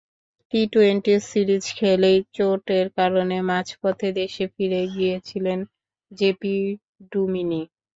[0.53, 5.59] T twenty series খেলেই চোটের কারণে মাঝপথে দেশে ফিরে গিয়েছিলেন
[6.11, 6.55] জেপি
[7.11, 7.61] ডুমিনি।